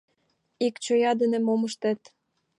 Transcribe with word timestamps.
—Ик 0.65 0.75
чоя 0.83 1.11
дене 1.21 1.39
мом 1.41 1.61
ыштет? 1.67 2.01